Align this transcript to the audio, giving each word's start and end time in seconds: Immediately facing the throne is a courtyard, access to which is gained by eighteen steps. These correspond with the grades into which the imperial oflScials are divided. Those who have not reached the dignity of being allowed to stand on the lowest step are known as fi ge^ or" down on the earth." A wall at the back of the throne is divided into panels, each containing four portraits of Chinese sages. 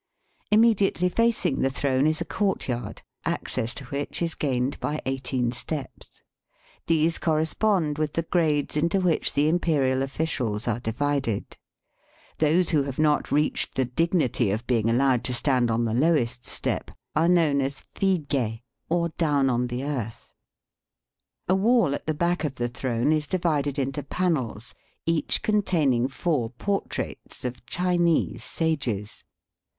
Immediately 0.49 1.09
facing 1.09 1.59
the 1.59 1.69
throne 1.69 2.07
is 2.07 2.19
a 2.19 2.25
courtyard, 2.25 3.03
access 3.23 3.71
to 3.75 3.83
which 3.85 4.19
is 4.23 4.33
gained 4.33 4.79
by 4.79 4.99
eighteen 5.05 5.51
steps. 5.51 6.23
These 6.87 7.19
correspond 7.19 7.99
with 7.99 8.13
the 8.13 8.23
grades 8.23 8.75
into 8.75 8.99
which 8.99 9.33
the 9.33 9.47
imperial 9.47 9.99
oflScials 9.99 10.67
are 10.67 10.79
divided. 10.79 11.55
Those 12.39 12.69
who 12.71 12.81
have 12.81 12.97
not 12.97 13.31
reached 13.31 13.75
the 13.75 13.85
dignity 13.85 14.49
of 14.49 14.65
being 14.65 14.89
allowed 14.89 15.23
to 15.25 15.35
stand 15.35 15.69
on 15.69 15.85
the 15.85 15.93
lowest 15.93 16.47
step 16.47 16.89
are 17.15 17.29
known 17.29 17.61
as 17.61 17.81
fi 17.93 18.17
ge^ 18.27 18.63
or" 18.89 19.09
down 19.19 19.51
on 19.51 19.67
the 19.67 19.83
earth." 19.83 20.33
A 21.47 21.53
wall 21.53 21.93
at 21.93 22.07
the 22.07 22.15
back 22.15 22.43
of 22.43 22.55
the 22.55 22.69
throne 22.69 23.13
is 23.13 23.27
divided 23.27 23.77
into 23.77 24.01
panels, 24.01 24.73
each 25.05 25.43
containing 25.43 26.07
four 26.07 26.49
portraits 26.49 27.45
of 27.45 27.67
Chinese 27.67 28.43
sages. 28.43 29.25